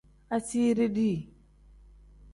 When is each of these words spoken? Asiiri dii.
Asiiri 0.35 0.87
dii. 0.95 1.29